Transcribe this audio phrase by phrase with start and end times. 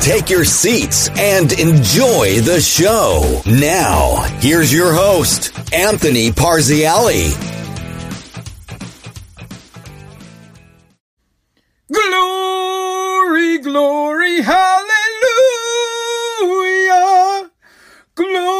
[0.00, 3.42] Take your seats and enjoy the show.
[3.46, 7.36] Now, here's your host, Anthony Parziale.
[11.92, 14.80] Glory, glory, hallelujah.
[18.14, 18.59] Glory,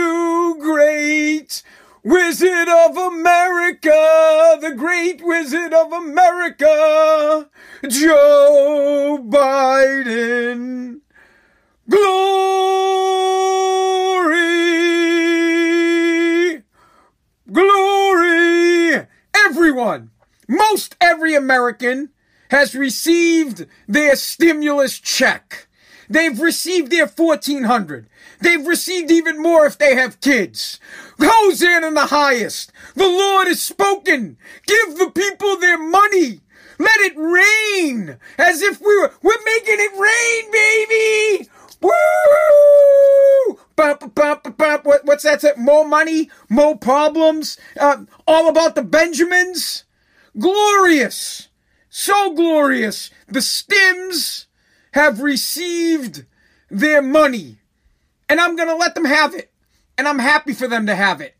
[0.00, 1.62] you, great
[2.02, 7.48] Wizard of America, the great Wizard of America.
[7.88, 11.00] Joe Biden.
[11.88, 12.20] Glory!
[17.50, 19.06] Glory!
[19.34, 20.10] Everyone,
[20.48, 22.10] most every American
[22.50, 25.66] has received their stimulus check.
[26.10, 28.08] They've received their 1400.
[28.40, 30.80] They've received even more if they have kids.
[31.20, 32.72] Hosanna in the highest.
[32.96, 34.36] The Lord has spoken.
[34.66, 36.40] Give the people their money.
[36.80, 41.48] Let it rain as if we were, we're making it rain, baby.
[41.80, 43.60] Woo!
[43.76, 44.84] Bump, bump, bump.
[44.84, 45.42] What, what's that?
[45.42, 45.52] Say?
[45.56, 47.56] More money, more problems.
[47.78, 49.84] Uh, all about the Benjamins.
[50.36, 51.48] Glorious.
[51.88, 53.10] So glorious.
[53.28, 54.46] The Stims
[54.92, 56.24] have received
[56.70, 57.58] their money.
[58.28, 59.50] And I'm going to let them have it.
[59.98, 61.36] And I'm happy for them to have it.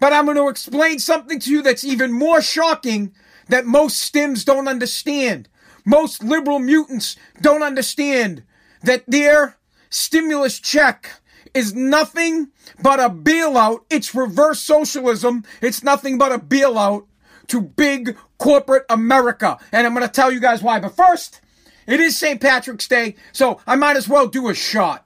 [0.00, 3.12] But I'm going to explain something to you that's even more shocking
[3.48, 5.48] that most stims don't understand.
[5.84, 8.44] Most liberal mutants don't understand
[8.82, 9.56] that their
[9.90, 11.20] stimulus check
[11.54, 12.48] is nothing
[12.80, 13.80] but a bailout.
[13.90, 15.44] It's reverse socialism.
[15.60, 17.06] It's nothing but a bailout
[17.48, 19.58] to big corporate America.
[19.72, 20.78] And I'm going to tell you guys why.
[20.78, 21.40] But first,
[21.88, 22.40] it is St.
[22.40, 25.04] Patrick's Day, so I might as well do a shot.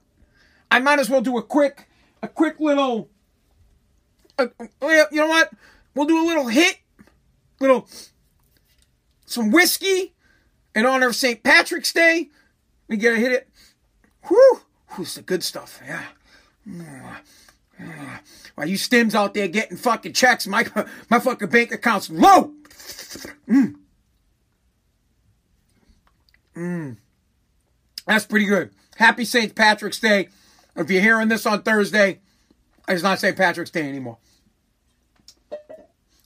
[0.69, 1.87] I might as well do a quick,
[2.21, 3.09] a quick little,
[4.37, 4.47] uh,
[4.81, 5.51] you know what?
[5.95, 6.79] We'll do a little hit,
[7.59, 7.87] little
[9.25, 10.13] some whiskey
[10.75, 11.41] in honor of St.
[11.41, 12.29] Patrick's Day.
[12.87, 13.49] We get to hit it.
[14.27, 15.81] Whew, who's the good stuff?
[15.85, 16.03] Yeah.
[18.55, 20.65] While you stims out there getting fucking checks, my
[21.09, 22.53] my fucking bank account's low.
[23.47, 23.75] Mm.
[26.55, 26.97] Mm.
[28.05, 28.71] That's pretty good.
[28.97, 29.55] Happy St.
[29.55, 30.29] Patrick's Day.
[30.75, 32.19] If you're hearing this on Thursday,
[32.87, 33.35] it's not St.
[33.35, 34.17] Patrick's Day anymore.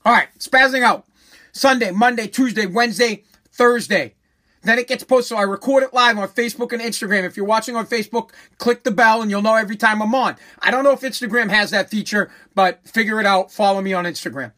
[0.04, 1.06] All right, spazzing out.
[1.52, 4.14] Sunday, Monday, Tuesday, Wednesday, Thursday.
[4.62, 5.28] Then it gets posted.
[5.28, 7.24] So I record it live on Facebook and Instagram.
[7.24, 10.36] If you're watching on Facebook, click the bell and you'll know every time I'm on.
[10.60, 13.52] I don't know if Instagram has that feature, but figure it out.
[13.52, 14.52] Follow me on Instagram.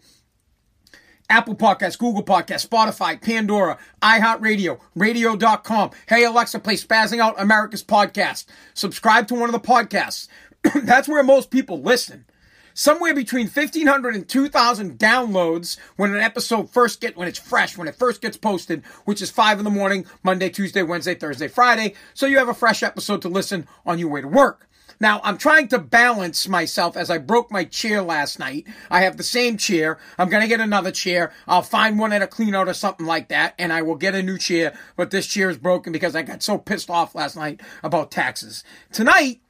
[1.31, 5.93] Apple Podcasts, Google Podcasts, Spotify, Pandora, iHeartRadio, radio.com.
[6.09, 8.47] Hey Alexa, play Spazzing Out America's podcast.
[8.75, 10.29] Subscribe to one of the podcasts.
[10.83, 12.27] That's where most people listen
[12.75, 17.89] somewhere between 1500 and 2000 downloads when an episode first get when it's fresh when
[17.89, 21.95] it first gets posted which is 5 in the morning monday tuesday wednesday thursday friday
[22.15, 24.69] so you have a fresh episode to listen on your way to work
[25.01, 28.67] now, I'm trying to balance myself as I broke my chair last night.
[28.91, 29.99] I have the same chair.
[30.19, 31.33] I'm going to get another chair.
[31.49, 34.15] I'll find one at a clean out or something like that, and I will get
[34.15, 34.79] a new chair.
[34.97, 38.63] But this chair is broken because I got so pissed off last night about taxes.
[38.93, 39.41] Tonight,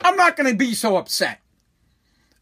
[0.00, 1.38] I'm not going to be so upset.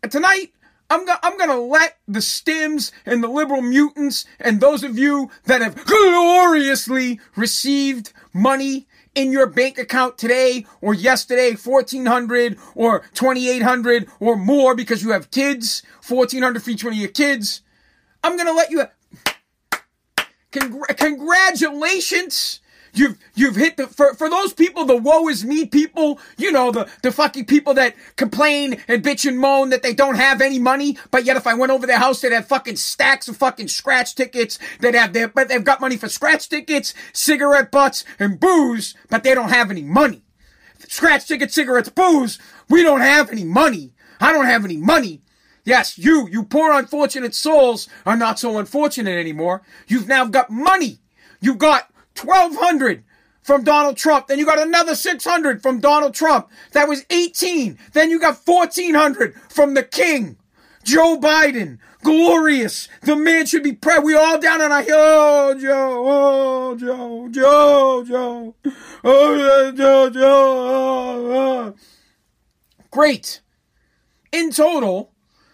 [0.09, 0.53] Tonight,
[0.89, 5.31] I'm, go- I'm gonna let the stims and the liberal mutants and those of you
[5.45, 14.09] that have gloriously received money in your bank account today or yesterday, 1400 or 2800
[14.21, 17.63] or more because you have kids, 1400 for each one of your kids.
[18.25, 18.85] I'm gonna let you,
[20.53, 22.62] Congr- congratulations
[22.95, 26.19] You've you've hit the for for those people, the woe is me people.
[26.37, 30.17] You know the the fucking people that complain and bitch and moan that they don't
[30.17, 33.29] have any money, but yet if I went over their house, they'd have fucking stacks
[33.29, 34.59] of fucking scratch tickets.
[34.81, 39.23] They'd have their but they've got money for scratch tickets, cigarette butts, and booze, but
[39.23, 40.23] they don't have any money.
[40.89, 42.39] Scratch tickets, cigarettes, booze.
[42.69, 43.95] We don't have any money.
[44.21, 45.23] I don't have any money.
[45.65, 49.63] Yes, you, you poor unfortunate souls are not so unfortunate anymore.
[49.87, 50.99] You've now got money.
[51.41, 53.05] You've got 1200
[53.43, 54.29] from Donald Trump.
[54.29, 56.49] Then you got another 600 from Donald Trump.
[56.73, 57.79] That was 18.
[57.93, 60.37] Then you got 1400 from the king.
[60.85, 62.89] Joe Biden, glorious.
[63.03, 64.05] The man should be proud.
[64.05, 64.97] We all down on our hill.
[64.97, 68.55] Oh, Joe, oh, Joe, Joe, Joe,
[69.05, 70.21] oh, Joe, Joe.
[70.21, 71.75] Oh, oh.
[72.91, 73.41] Great.
[74.33, 75.13] In total,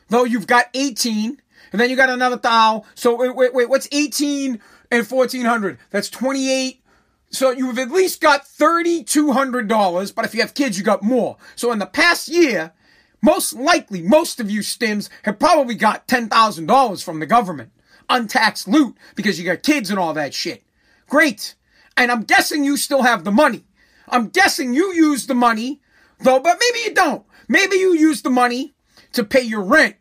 [0.09, 1.41] though, you've got 18,
[1.73, 2.85] and then you got another thou.
[2.95, 3.69] So wait, wait, wait.
[3.69, 4.61] What's 18
[4.91, 5.79] and 1400?
[5.91, 6.83] That's 28.
[7.31, 11.37] So you've at least got $3,200, but if you have kids, you got more.
[11.57, 12.73] So in the past year,
[13.21, 17.71] most likely, most of you stims have probably got $10,000 from the government.
[18.09, 20.63] Untaxed loot because you got kids and all that shit.
[21.09, 21.55] Great.
[21.97, 23.65] And I'm guessing you still have the money.
[24.09, 25.83] I'm guessing you use the money,
[26.21, 27.27] though, but maybe you don't.
[27.49, 28.75] Maybe you use the money
[29.13, 29.97] to pay your rent.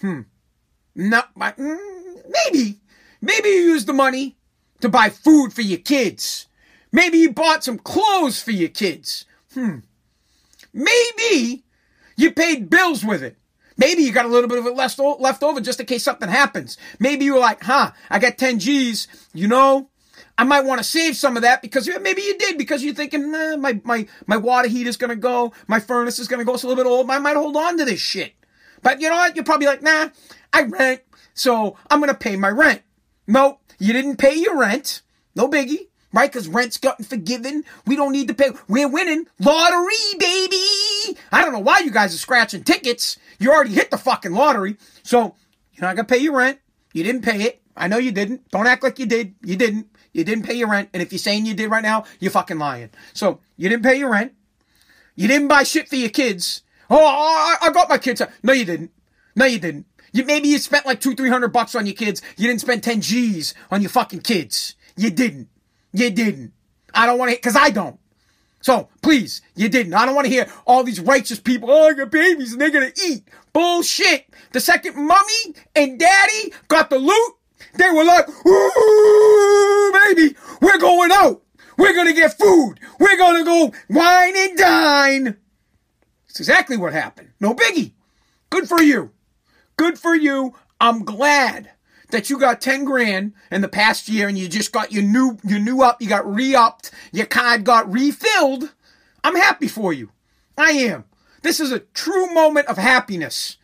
[0.00, 0.22] Hmm.
[0.94, 1.78] No, mm,
[2.44, 2.78] maybe.
[3.20, 4.36] Maybe you used the money
[4.80, 6.46] to buy food for your kids.
[6.92, 9.24] Maybe you bought some clothes for your kids.
[9.54, 9.78] Hmm.
[10.72, 11.64] Maybe
[12.16, 13.36] you paid bills with it.
[13.76, 16.28] Maybe you got a little bit of it left, left over just in case something
[16.28, 16.76] happens.
[16.98, 19.88] Maybe you were like, huh, I got 10 G's, you know,
[20.36, 23.30] I might want to save some of that because maybe you did because you're thinking,
[23.30, 25.52] nah, my, my, my water heater's going to go.
[25.66, 26.54] My furnace is going to go.
[26.54, 27.10] It's a little bit old.
[27.10, 28.34] I might hold on to this shit.
[28.82, 29.34] But you know what?
[29.34, 30.10] You're probably like, nah,
[30.52, 31.00] I rent.
[31.34, 32.82] So I'm going to pay my rent.
[33.28, 35.02] No, you didn't pay your rent.
[35.36, 36.30] No biggie right?
[36.30, 37.64] Because rent's gotten forgiven.
[37.86, 38.50] We don't need to pay.
[38.68, 41.18] We're winning lottery, baby.
[41.32, 43.18] I don't know why you guys are scratching tickets.
[43.38, 44.76] You already hit the fucking lottery.
[45.02, 45.34] So
[45.72, 46.58] you're not going to pay your rent.
[46.92, 47.62] You didn't pay it.
[47.76, 48.48] I know you didn't.
[48.50, 49.34] Don't act like you did.
[49.42, 49.86] You didn't.
[50.12, 50.88] You didn't pay your rent.
[50.92, 52.90] And if you're saying you did right now, you're fucking lying.
[53.12, 54.32] So you didn't pay your rent.
[55.14, 56.62] You didn't buy shit for your kids.
[56.90, 58.22] Oh, I, I got my kids.
[58.42, 58.90] No, you didn't.
[59.36, 59.86] No, you didn't.
[60.12, 62.22] You, maybe you spent like two, three hundred bucks on your kids.
[62.36, 64.74] You didn't spend 10 G's on your fucking kids.
[64.96, 65.48] You didn't.
[65.92, 66.52] You didn't.
[66.94, 67.98] I don't want to, cause I don't.
[68.60, 69.94] So please, you didn't.
[69.94, 72.90] I don't want to hear all these righteous people, oh, got babies and they're going
[72.90, 73.22] to eat.
[73.52, 74.26] Bullshit.
[74.52, 77.34] The second mommy and daddy got the loot,
[77.74, 81.42] they were like, ooh, baby, we're going out.
[81.76, 82.80] We're going to get food.
[82.98, 85.36] We're going to go wine and dine.
[86.28, 87.30] It's exactly what happened.
[87.40, 87.92] No biggie.
[88.50, 89.12] Good for you.
[89.78, 90.56] Good for you.
[90.80, 91.70] I'm glad
[92.10, 95.38] that you got 10 grand in the past year and you just got your new,
[95.44, 98.74] your new up, you got re-upped, your card got refilled,
[99.22, 100.10] I'm happy for you.
[100.56, 101.04] I am.
[101.42, 103.56] This is a true moment of happiness.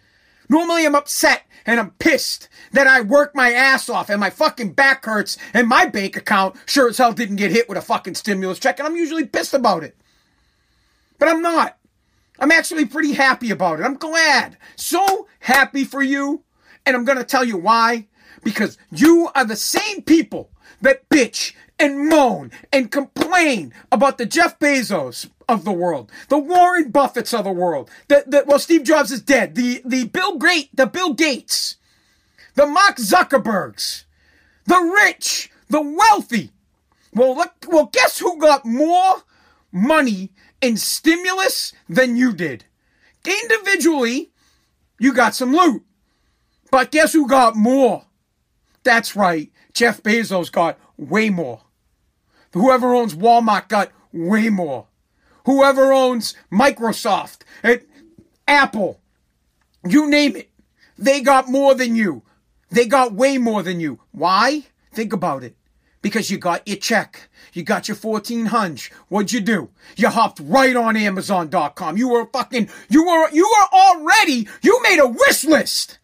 [0.49, 4.75] Normally I'm upset and I'm pissed that I worked my ass off and my fucking
[4.75, 8.15] back hurts and my bank account sure as hell didn't get hit with a fucking
[8.15, 9.97] stimulus check and I'm usually pissed about it.
[11.19, 11.77] But I'm not.
[12.39, 13.85] I'm actually pretty happy about it.
[13.85, 14.57] I'm glad.
[14.77, 16.43] So happy for you.
[16.87, 18.09] And I'm going to tell you why
[18.43, 20.51] because you are the same people
[20.83, 26.93] that bitch and moan and complain about the Jeff Bezos of the world, the Warren
[26.93, 30.75] Buffetts of the world, the, the well, Steve Jobs is dead, the, the Bill Great,
[30.75, 31.77] the Bill Gates,
[32.55, 34.05] the Mark Zuckerbergs,
[34.67, 36.51] the rich, the wealthy.
[37.13, 39.23] Well, look, well, guess who got more
[39.73, 40.31] money
[40.65, 42.65] in stimulus than you did?
[43.25, 44.31] Individually,
[44.99, 45.85] you got some loot.
[46.71, 48.05] But guess who got more?
[48.83, 49.51] That's right.
[49.73, 51.61] Jeff Bezos got way more.
[52.53, 54.87] Whoever owns Walmart got way more.
[55.47, 57.43] Whoever owns Microsoft,
[58.49, 59.01] Apple,
[59.87, 60.51] you name it,
[60.97, 62.23] they got more than you.
[62.71, 64.01] They got way more than you.
[64.13, 64.65] Why?
[64.93, 65.57] Think about it.
[66.05, 67.31] Because you got your check.
[67.55, 68.93] You got your 1400.
[69.09, 69.71] What'd you do?
[69.97, 71.97] You hopped right on Amazon.com.
[71.97, 75.99] You were fucking, you were, you were already, you made a wish list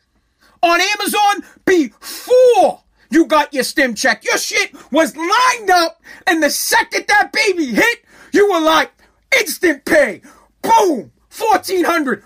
[0.63, 2.81] on Amazon before
[3.11, 4.25] you got your stim check.
[4.25, 8.93] Your shit was lined up, and the second that baby hit, you were like,
[9.39, 10.23] instant pay.
[10.63, 11.13] Boom!
[11.37, 12.25] 1400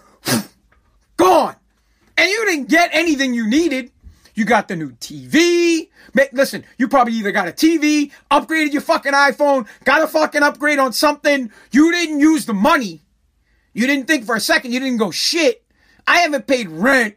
[1.16, 1.56] Gone.
[2.16, 3.90] And you didn't get anything you needed.
[4.34, 5.88] You got the new TV.
[6.32, 10.78] Listen, you probably either got a TV, upgraded your fucking iPhone, got a fucking upgrade
[10.78, 11.50] on something.
[11.70, 13.02] You didn't use the money.
[13.72, 14.72] You didn't think for a second.
[14.72, 15.64] You didn't go, shit,
[16.06, 17.16] I haven't paid rent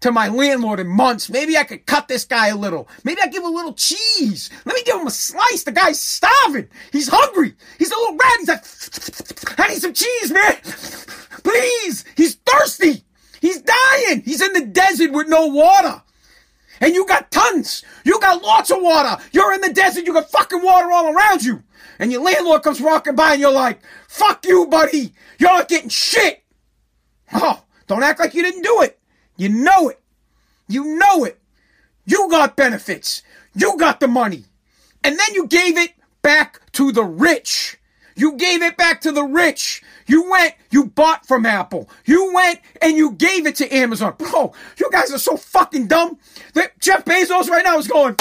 [0.00, 1.30] to my landlord in months.
[1.30, 2.88] Maybe I could cut this guy a little.
[3.04, 4.50] Maybe I give him a little cheese.
[4.64, 5.64] Let me give him a slice.
[5.64, 6.68] The guy's starving.
[6.92, 7.54] He's hungry.
[7.78, 8.32] He's a little rat.
[8.38, 10.56] He's like, I need some cheese, man.
[11.42, 12.04] Please.
[12.16, 13.04] He's thirsty.
[13.40, 14.22] He's dying.
[14.22, 16.02] He's in the desert with no water.
[16.80, 17.84] And you got tons.
[18.04, 19.22] You got lots of water.
[19.32, 20.06] You're in the desert.
[20.06, 21.62] You got fucking water all around you.
[21.98, 25.12] And your landlord comes walking by and you're like, fuck you, buddy.
[25.38, 26.44] You're not getting shit.
[27.32, 28.98] Oh, don't act like you didn't do it.
[29.36, 30.00] You know it.
[30.68, 31.38] You know it.
[32.04, 33.22] You got benefits.
[33.54, 34.44] You got the money.
[35.02, 35.92] And then you gave it
[36.22, 37.78] back to the rich.
[38.16, 39.82] You gave it back to the rich.
[40.06, 41.88] You went, you bought from Apple.
[42.06, 44.14] You went and you gave it to Amazon.
[44.16, 46.18] Bro, you guys are so fucking dumb.
[46.54, 48.16] That Jeff Bezos right now is going,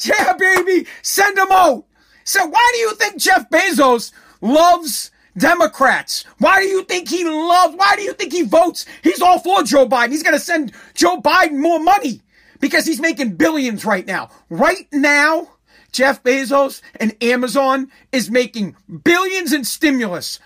[0.00, 1.84] yeah, baby, send them out.
[2.24, 6.24] So why do you think Jeff Bezos loves Democrats?
[6.38, 8.86] Why do you think he loves, why do you think he votes?
[9.02, 10.10] He's all for Joe Biden.
[10.10, 12.22] He's going to send Joe Biden more money
[12.58, 14.30] because he's making billions right now.
[14.48, 15.48] Right now,
[15.96, 20.38] Jeff Bezos and Amazon is making billions in stimulus.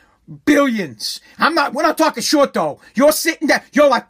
[0.44, 1.20] Billions.
[1.40, 2.80] I'm not, we're not talking short though.
[2.94, 4.04] You're sitting there, you're like,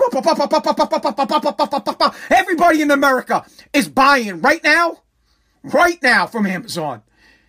[2.31, 4.99] everybody in America is buying right now,
[5.63, 7.03] right now from Amazon.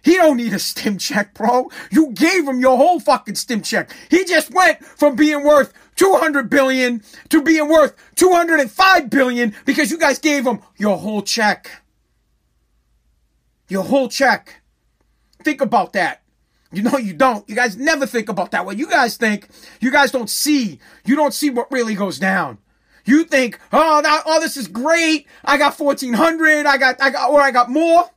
[0.04, 1.70] He don't need a stim check, bro.
[1.92, 3.94] You gave him your whole fucking stim check.
[4.10, 9.98] He just went from being worth 200 billion to being worth 205 billion because you
[9.98, 11.81] guys gave him your whole check.
[13.72, 14.62] Your whole check.
[15.46, 16.24] Think about that.
[16.74, 17.48] You know you don't.
[17.48, 18.66] You guys never think about that.
[18.66, 19.48] What you guys think,
[19.80, 20.80] you guys don't see.
[21.06, 22.58] You don't see what really goes down.
[23.06, 25.26] You think, oh, that, oh, this is great.
[25.46, 26.66] I got 1400.
[26.66, 28.10] I got, I got, or I got more.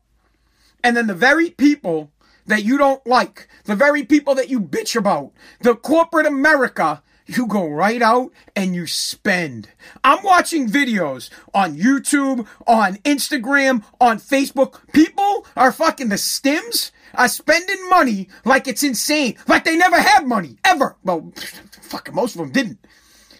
[0.82, 2.10] And then the very people
[2.46, 5.30] that you don't like, the very people that you bitch about,
[5.60, 9.68] the corporate America, you go right out and you spend.
[10.02, 14.80] I'm watching videos on YouTube, on Instagram, on Facebook.
[14.92, 19.36] People are fucking the stims are spending money like it's insane.
[19.46, 20.96] Like they never had money, ever.
[21.04, 21.32] Well,
[21.82, 22.84] fucking most of them didn't.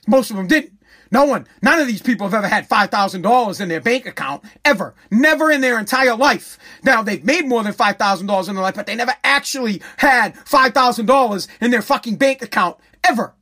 [0.06, 0.72] Most of them didn't.
[1.10, 4.96] No one, none of these people have ever had $5,000 in their bank account, ever.
[5.12, 6.58] Never in their entire life.
[6.82, 11.48] Now, they've made more than $5,000 in their life, but they never actually had $5,000
[11.60, 13.34] in their fucking bank account, ever.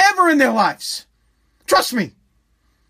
[0.00, 1.06] Ever in their lives.
[1.66, 2.12] Trust me.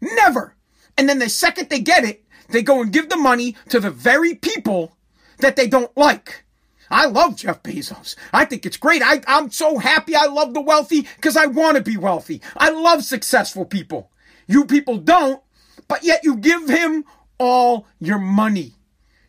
[0.01, 0.55] Never.
[0.97, 3.91] And then the second they get it, they go and give the money to the
[3.91, 4.97] very people
[5.39, 6.45] that they don't like.
[6.91, 8.17] I love Jeff Bezos.
[8.33, 9.03] I think it's great.
[9.03, 12.43] I, I'm so happy I love the wealthy because I want to be wealthy.
[12.57, 14.11] I love successful people.
[14.47, 15.41] You people don't,
[15.87, 17.05] but yet you give him
[17.39, 18.75] all your money.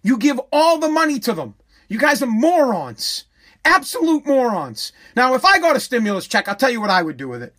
[0.01, 1.55] You give all the money to them.
[1.87, 3.25] You guys are morons.
[3.63, 4.91] Absolute morons.
[5.15, 7.43] Now, if I got a stimulus check, I'll tell you what I would do with
[7.43, 7.53] it.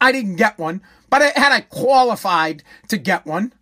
[0.00, 3.52] I didn't get one, but had I qualified to get one,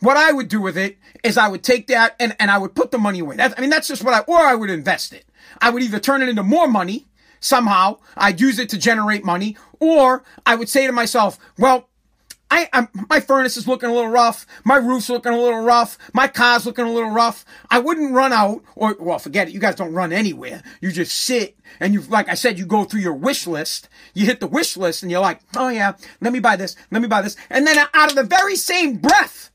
[0.00, 2.74] what I would do with it is I would take that and, and I would
[2.74, 3.36] put the money away.
[3.36, 5.24] That, I mean, that's just what I, or I would invest it.
[5.60, 7.06] I would either turn it into more money
[7.40, 7.98] somehow.
[8.16, 11.88] I'd use it to generate money, or I would say to myself, well,
[12.50, 14.46] I, I'm, my furnace is looking a little rough.
[14.64, 15.98] My roof's looking a little rough.
[16.12, 17.44] My car's looking a little rough.
[17.70, 19.54] I wouldn't run out or, well, forget it.
[19.54, 20.62] You guys don't run anywhere.
[20.80, 23.88] You just sit and you, like I said, you go through your wish list.
[24.12, 26.76] You hit the wish list and you're like, oh yeah, let me buy this.
[26.90, 27.36] Let me buy this.
[27.50, 29.50] And then out of the very same breath,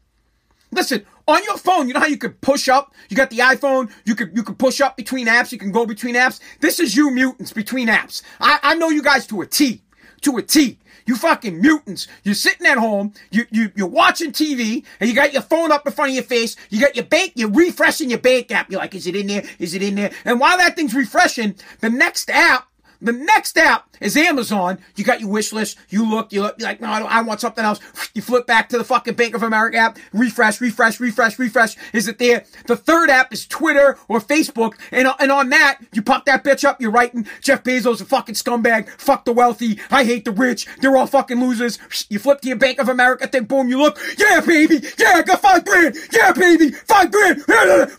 [0.71, 2.93] listen, on your phone, you know how you could push up?
[3.07, 5.85] You got the iPhone, you could you could push up between apps, you can go
[5.85, 6.39] between apps.
[6.59, 8.23] This is you mutants between apps.
[8.41, 9.83] I, I know you guys to a T.
[10.21, 10.78] To a T.
[11.09, 12.07] You fucking mutants.
[12.23, 15.87] You're sitting at home, you, you, you're watching TV, and you got your phone up
[15.87, 18.69] in front of your face, you got your bank, you're refreshing your bank app.
[18.69, 19.43] You're like, is it in there?
[19.57, 20.11] Is it in there?
[20.23, 22.68] And while that thing's refreshing, the next app
[23.01, 24.79] the next app is Amazon.
[24.95, 25.77] You got your wish list.
[25.89, 27.79] You look, you look, you're like, no, I, I, want something else.
[28.15, 31.77] You flip back to the fucking Bank of America app, refresh, refresh, refresh, refresh.
[31.93, 32.43] Is it there?
[32.65, 34.73] The third app is Twitter or Facebook.
[34.91, 38.05] And, uh, and on that, you pop that bitch up, you're writing, Jeff Bezos a
[38.05, 38.89] fucking scumbag.
[38.89, 39.79] Fuck the wealthy.
[39.91, 40.67] I hate the rich.
[40.81, 41.77] They're all fucking losers.
[42.09, 44.81] You flip to your Bank of America thing, boom, you look, yeah, baby.
[44.97, 45.95] Yeah, I got five grand.
[46.11, 46.71] Yeah, baby.
[46.71, 47.43] Five grand.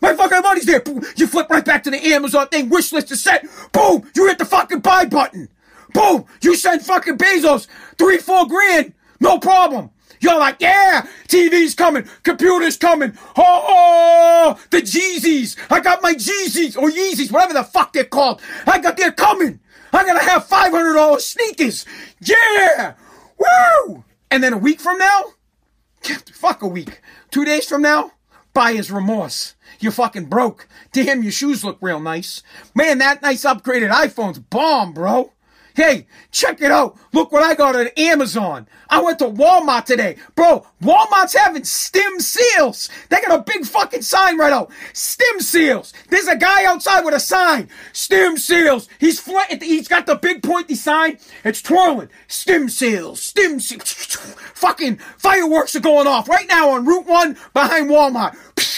[0.03, 0.81] My fucking money's there.
[0.81, 1.03] Boom.
[1.17, 2.69] You flip right back to the Amazon thing.
[2.69, 3.47] Wish list is set.
[3.73, 4.03] Boom.
[4.15, 5.49] You hit the fucking buy button.
[5.95, 6.25] Boom!
[6.43, 8.93] You send fucking Bezos three, four grand.
[9.21, 9.91] No problem.
[10.21, 13.17] You're like, yeah, TV's coming, computer's coming.
[13.37, 15.57] Oh, the Jeezys.
[15.71, 18.43] I got my Jeezys or Yeezys, whatever the fuck they're called.
[18.67, 19.61] I got, they're coming.
[19.93, 21.87] I'm gonna have $500 sneakers.
[22.21, 22.95] Yeah!
[23.39, 24.05] Woo!
[24.31, 25.23] And then a week from now,
[26.33, 27.01] fuck a week.
[27.31, 28.13] Two days from now,
[28.53, 29.55] buyer's remorse.
[29.81, 30.69] You're fucking broke.
[30.93, 32.43] Damn, your shoes look real nice.
[32.75, 35.33] Man, that nice upgraded iPhone's bomb, bro.
[35.75, 36.99] Hey, check it out.
[37.13, 38.67] Look what I got on Amazon.
[38.89, 40.17] I went to Walmart today.
[40.35, 42.91] Bro, Walmart's having stem seals.
[43.09, 44.71] They got a big fucking sign right out.
[44.93, 45.95] Stem seals.
[46.09, 47.69] There's a guy outside with a sign.
[47.93, 48.89] Stem seals.
[48.99, 51.19] He's fl- he's got the big pointy sign.
[51.45, 52.11] It's twirling.
[52.27, 53.23] Stem seals.
[53.23, 53.93] Stem seals.
[54.55, 58.37] fucking fireworks are going off right now on Route 1 behind Walmart.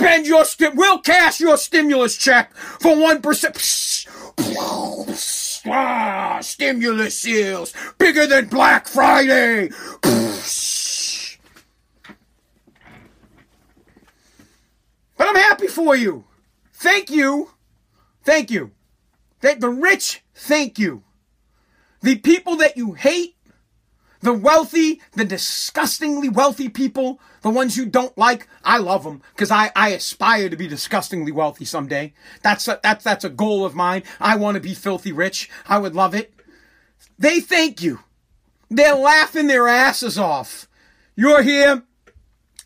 [0.00, 0.76] Spend your stim.
[0.76, 4.06] We'll cash your stimulus check for 1%.
[5.66, 9.68] Ah, stimulus seals bigger than Black Friday.
[15.18, 16.24] But I'm happy for you.
[16.72, 17.50] Thank you.
[18.24, 18.70] thank you.
[19.42, 21.02] The rich, thank you.
[22.00, 23.36] The people that you hate,
[24.20, 29.50] the wealthy, the disgustingly wealthy people, the ones you don't like, I love them because
[29.50, 32.12] I, I aspire to be disgustingly wealthy someday.
[32.42, 34.02] That's a, that's, that's a goal of mine.
[34.20, 35.50] I want to be filthy rich.
[35.66, 36.34] I would love it.
[37.18, 38.00] They thank you.
[38.70, 40.68] They're laughing their asses off.
[41.16, 41.82] You're here.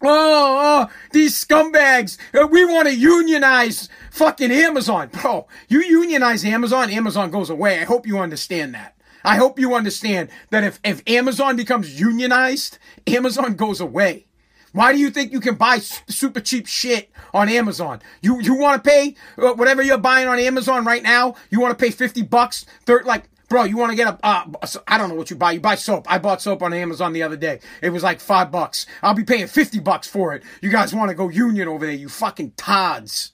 [0.02, 2.18] Oh, oh, these scumbags.
[2.34, 5.08] Uh, we want to unionize fucking Amazon.
[5.08, 7.80] Bro, you unionize Amazon, Amazon goes away.
[7.80, 8.96] I hope you understand that.
[9.24, 14.26] I hope you understand that if, if Amazon becomes unionized, Amazon goes away.
[14.72, 18.02] Why do you think you can buy super cheap shit on Amazon?
[18.22, 21.36] You you want to pay uh, whatever you're buying on Amazon right now?
[21.48, 22.66] You want to pay 50 bucks?
[22.84, 24.46] Thir- like Bro, you want to get a, uh,
[24.88, 25.52] I don't know what you buy.
[25.52, 26.10] You buy soap.
[26.10, 27.60] I bought soap on Amazon the other day.
[27.82, 28.84] It was like five bucks.
[29.02, 30.42] I'll be paying 50 bucks for it.
[30.60, 33.32] You guys want to go union over there, you fucking tods.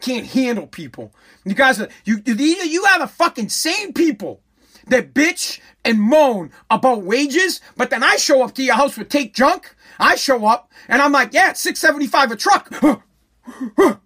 [0.00, 1.14] Can't handle people.
[1.44, 4.42] You guys are, you, you, you are the fucking same people
[4.88, 9.08] that bitch and moan about wages, but then I show up to your house with
[9.08, 9.74] take junk.
[9.98, 12.72] I show up and I'm like, yeah, it's 675 a truck.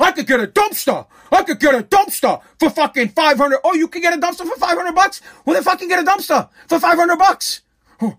[0.00, 1.06] I could get a dumpster.
[1.30, 3.60] I could get a dumpster for fucking 500.
[3.64, 5.22] Oh, you could get a dumpster for 500 bucks?
[5.44, 7.62] Well, then fucking get a dumpster for 500 bucks.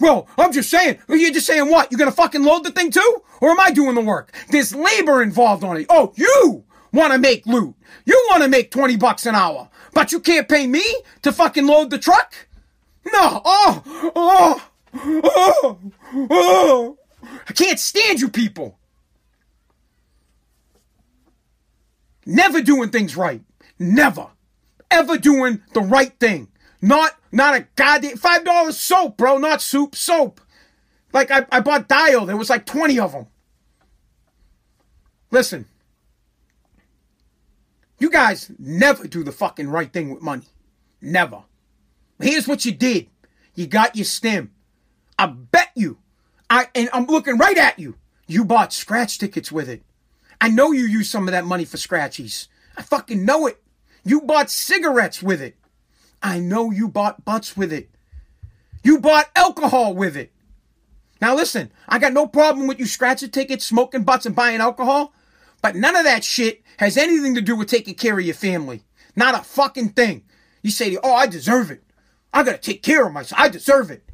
[0.00, 0.98] Well, I'm just saying.
[1.06, 1.92] You're just saying what?
[1.92, 3.22] You're gonna fucking load the thing too?
[3.42, 4.34] Or am I doing the work?
[4.48, 5.86] There's labor involved on it.
[5.90, 7.74] Oh, you wanna make loot.
[8.06, 9.68] You wanna make 20 bucks an hour.
[9.92, 10.84] But you can't pay me
[11.22, 12.34] to fucking load the truck?
[13.04, 13.42] No.
[13.44, 15.78] Oh, oh, oh,
[16.30, 16.98] oh.
[17.48, 18.78] I can't stand you people.
[22.26, 23.42] Never doing things right.
[23.78, 24.28] Never.
[24.90, 26.48] Ever doing the right thing.
[26.82, 29.38] Not, not a goddamn, $5 soap, bro.
[29.38, 30.40] Not soup, soap.
[31.12, 32.26] Like I, I bought Dial.
[32.26, 33.26] There was like 20 of them.
[35.30, 35.66] Listen.
[38.00, 40.46] You guys never do the fucking right thing with money.
[41.00, 41.44] Never.
[42.18, 43.08] Here's what you did.
[43.54, 44.52] You got your stim.
[45.18, 45.98] I bet you.
[46.48, 47.96] I and I'm looking right at you.
[48.26, 49.82] You bought scratch tickets with it.
[50.40, 52.48] I know you used some of that money for scratchies.
[52.76, 53.62] I fucking know it.
[54.02, 55.56] You bought cigarettes with it.
[56.22, 57.90] I know you bought butts with it.
[58.82, 60.32] You bought alcohol with it.
[61.20, 65.12] Now listen, I got no problem with you scratching tickets, smoking butts, and buying alcohol,
[65.62, 68.82] but none of that shit has anything to do with taking care of your family.
[69.16, 70.24] Not a fucking thing.
[70.62, 71.82] You say, oh, I deserve it.
[72.32, 73.40] I gotta take care of myself.
[73.40, 74.04] I deserve it.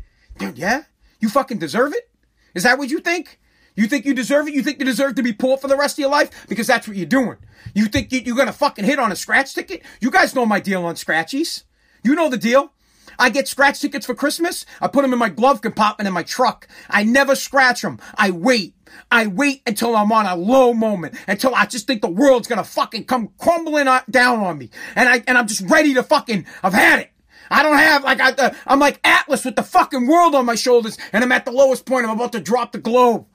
[0.54, 0.84] Yeah?
[1.20, 2.10] You fucking deserve it?
[2.54, 3.38] Is that what you think?
[3.74, 4.54] You think you deserve it?
[4.54, 6.46] You think you deserve to be poor for the rest of your life?
[6.48, 7.36] Because that's what you're doing.
[7.74, 9.82] You think you're gonna fucking hit on a scratch ticket?
[10.00, 11.64] You guys know my deal on scratchies.
[12.02, 12.72] You know the deal.
[13.18, 14.66] I get scratch tickets for Christmas.
[14.80, 16.68] I put them in my glove compartment in my truck.
[16.88, 17.98] I never scratch them.
[18.16, 18.74] I wait.
[19.10, 22.64] I wait until I'm on a low moment, until I just think the world's gonna
[22.64, 26.46] fucking come crumbling down on me, and I and I'm just ready to fucking.
[26.62, 27.10] I've had it.
[27.50, 30.54] I don't have like I, uh, I'm like Atlas with the fucking world on my
[30.54, 32.06] shoulders, and I'm at the lowest point.
[32.06, 33.26] I'm about to drop the globe.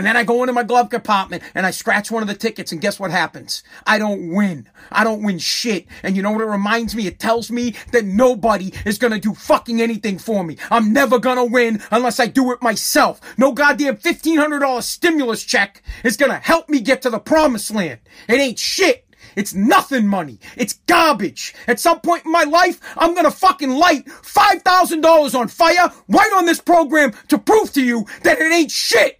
[0.00, 2.72] And then I go into my glove compartment and I scratch one of the tickets
[2.72, 3.62] and guess what happens?
[3.86, 4.66] I don't win.
[4.90, 5.88] I don't win shit.
[6.02, 7.06] And you know what it reminds me?
[7.06, 10.56] It tells me that nobody is gonna do fucking anything for me.
[10.70, 13.20] I'm never gonna win unless I do it myself.
[13.36, 18.00] No goddamn $1,500 stimulus check is gonna help me get to the promised land.
[18.26, 19.04] It ain't shit.
[19.36, 20.40] It's nothing money.
[20.56, 21.54] It's garbage.
[21.66, 26.46] At some point in my life, I'm gonna fucking light $5,000 on fire right on
[26.46, 29.19] this program to prove to you that it ain't shit.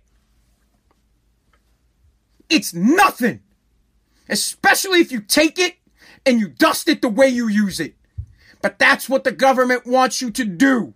[2.50, 3.40] It's nothing.
[4.28, 5.76] Especially if you take it
[6.26, 7.94] and you dust it the way you use it.
[8.60, 10.92] But that's what the government wants you to do.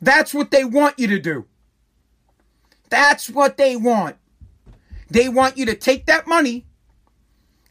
[0.00, 1.46] That's what they want you to do.
[2.90, 4.16] That's what they want.
[5.10, 6.66] They want you to take that money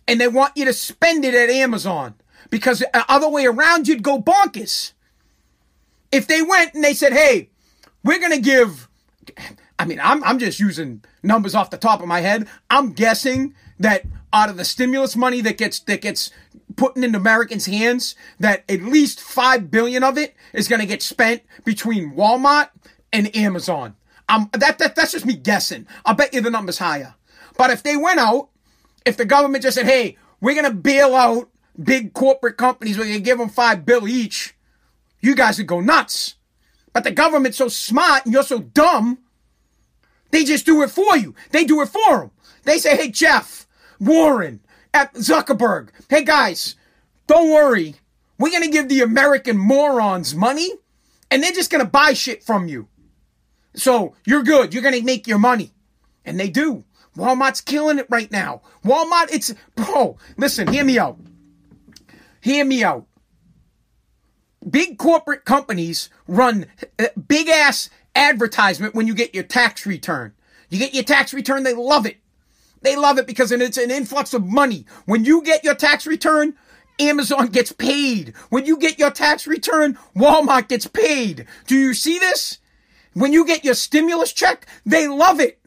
[0.07, 2.15] and they want you to spend it at Amazon
[2.49, 4.93] because the other way around you'd go bonkers.
[6.11, 7.49] If they went and they said, "Hey,
[8.03, 8.89] we're going to give
[9.83, 12.47] I mean, I'm, I'm just using numbers off the top of my head.
[12.69, 16.31] I'm guessing that out of the stimulus money that gets, that gets
[16.77, 21.01] put in Americans' hands, that at least five billion of it is going to get
[21.01, 22.69] spent between Walmart
[23.11, 23.97] and Amazon.
[24.29, 25.85] Um, that, that, that's just me guessing.
[26.05, 27.15] I'll bet you the number's higher.
[27.57, 28.51] But if they went out,
[29.05, 33.03] if the government just said, hey, we're going to bail out big corporate companies, we're
[33.03, 34.55] going to give them five bill each,
[35.19, 36.35] you guys would go nuts.
[36.93, 39.17] But the government's so smart and you're so dumb
[40.33, 41.35] they just do it for you.
[41.51, 42.31] They do it for them.
[42.63, 43.67] They say, hey, Jeff,
[43.99, 44.61] Warren,
[44.93, 46.75] Zuckerberg, hey, guys,
[47.27, 47.95] don't worry.
[48.39, 50.69] We're going to give the American morons money
[51.29, 52.87] and they're just going to buy shit from you.
[53.75, 54.73] So you're good.
[54.73, 55.71] You're going to make your money.
[56.25, 56.83] And they do.
[57.15, 58.61] Walmart's killing it right now.
[58.83, 61.19] Walmart, it's, bro, listen, hear me out.
[62.41, 63.05] Hear me out.
[64.67, 66.65] Big corporate companies run
[66.97, 70.33] uh, big ass advertisement when you get your tax return.
[70.69, 72.17] You get your tax return, they love it.
[72.81, 74.85] They love it because it's an influx of money.
[75.05, 76.55] When you get your tax return,
[76.99, 78.33] Amazon gets paid.
[78.49, 81.47] When you get your tax return, Walmart gets paid.
[81.67, 82.59] Do you see this?
[83.13, 85.59] When you get your stimulus check, they love it.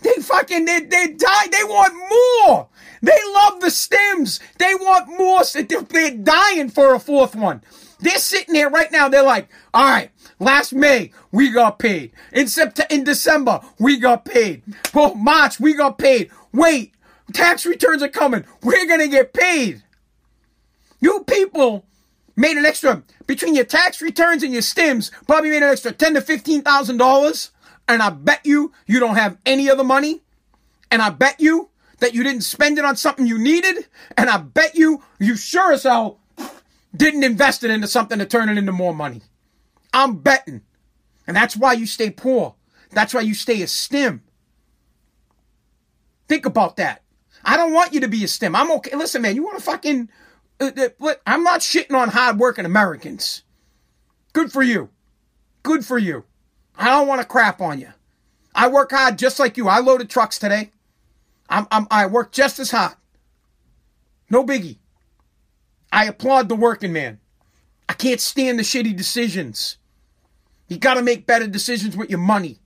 [0.00, 1.46] They fucking, they, they die.
[1.50, 2.68] They want more.
[3.02, 4.40] They love the stems.
[4.58, 5.42] They want more.
[5.44, 7.62] They're dying for a fourth one.
[8.00, 9.08] They're sitting there right now.
[9.08, 12.12] They're like, all right, last May, we got paid.
[12.32, 14.62] In September, in December, we got paid.
[14.86, 16.30] For March, we got paid.
[16.52, 16.94] Wait,
[17.32, 18.44] tax returns are coming.
[18.62, 19.82] We're to get paid.
[21.00, 21.84] You people
[22.36, 26.14] made an extra, between your tax returns and your stims, probably made an extra ten
[26.14, 27.50] to $15,000
[27.88, 30.22] and I bet you you don't have any of the money,
[30.90, 34.38] and I bet you that you didn't spend it on something you needed, and I
[34.38, 36.18] bet you you sure as hell
[36.94, 39.22] didn't invest it into something to turn it into more money.
[39.96, 40.60] I'm betting.
[41.26, 42.54] And that's why you stay poor.
[42.90, 44.22] That's why you stay a stim.
[46.28, 47.02] Think about that.
[47.42, 48.54] I don't want you to be a stim.
[48.54, 48.94] I'm okay.
[48.94, 50.10] Listen, man, you want to fucking.
[50.60, 53.42] Uh, uh, I'm not shitting on hardworking Americans.
[54.34, 54.90] Good for you.
[55.62, 56.24] Good for you.
[56.76, 57.88] I don't want to crap on you.
[58.54, 59.66] I work hard just like you.
[59.66, 60.72] I loaded trucks today.
[61.48, 62.96] I'm, I'm, I work just as hard.
[64.28, 64.76] No biggie.
[65.90, 67.18] I applaud the working man.
[67.88, 69.78] I can't stand the shitty decisions.
[70.68, 72.58] You got to make better decisions with your money.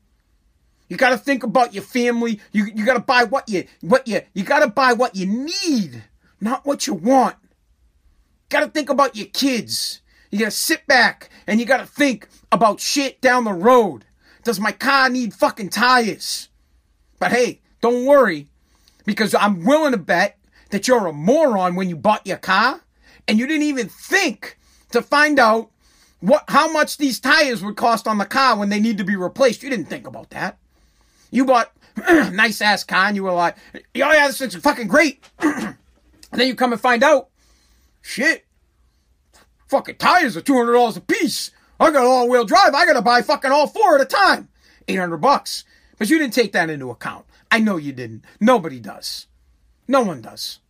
[0.88, 2.40] You got to think about your family.
[2.52, 5.26] You, you got to buy what you what you you got to buy what you
[5.26, 6.02] need,
[6.40, 7.36] not what you want.
[8.48, 10.00] Got to think about your kids.
[10.30, 14.04] You got to sit back and you got to think about shit down the road.
[14.42, 16.48] Does my car need fucking tires?
[17.18, 18.48] But hey, don't worry,
[19.04, 20.38] because I'm willing to bet
[20.70, 22.80] that you're a moron when you bought your car
[23.28, 24.58] and you didn't even think
[24.90, 25.70] to find out
[26.20, 29.16] what how much these tires would cost on the car when they need to be
[29.16, 29.62] replaced.
[29.62, 30.58] You didn't think about that.
[31.30, 35.24] You bought nice ass car and you were like, oh yeah, this is fucking great.
[35.40, 35.76] and
[36.32, 37.28] then you come and find out,
[38.02, 38.46] shit,
[39.68, 41.50] fucking tires are two hundred dollars a piece.
[41.78, 42.74] I got all wheel drive.
[42.74, 44.48] I got to buy fucking all four at a time.
[44.86, 45.64] 800 bucks.
[45.98, 47.24] But you didn't take that into account.
[47.50, 48.24] I know you didn't.
[48.38, 49.26] Nobody does.
[49.88, 50.60] No one does.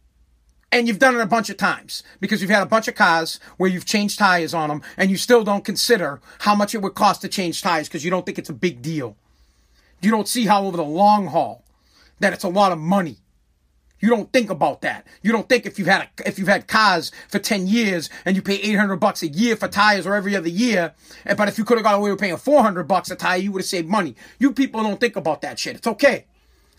[0.72, 3.40] And you've done it a bunch of times because you've had a bunch of cars
[3.56, 6.94] where you've changed tires on them and you still don't consider how much it would
[6.94, 9.16] cost to change tires because you don't think it's a big deal.
[10.00, 11.64] You don't see how over the long haul
[12.20, 13.16] that it's a lot of money.
[13.98, 15.06] You don't think about that.
[15.22, 18.34] You don't think if you've had a, if you've had cars for 10 years and
[18.34, 20.94] you pay 800 bucks a year for tires or every other year,
[21.26, 23.52] eh, but if you could have got away with paying 400 bucks a tire, you
[23.52, 24.14] would have saved money.
[24.38, 25.76] You people don't think about that shit.
[25.76, 26.24] It's okay.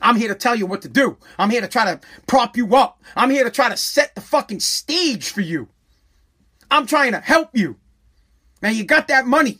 [0.01, 1.17] I'm here to tell you what to do.
[1.37, 3.01] I'm here to try to prop you up.
[3.15, 5.69] I'm here to try to set the fucking stage for you.
[6.69, 7.77] I'm trying to help you.
[8.61, 9.59] Now you got that money.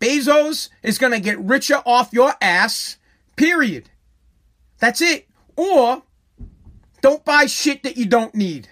[0.00, 2.96] Bezos is going to get richer off your ass,
[3.36, 3.90] period.
[4.78, 5.28] That's it.
[5.56, 6.02] Or
[7.00, 8.68] don't buy shit that you don't need.